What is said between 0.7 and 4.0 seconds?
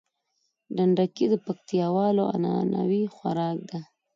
ډنډکی د پکتياوالو عنعنوي خوارک ده